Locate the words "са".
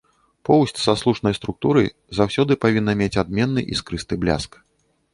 0.85-0.95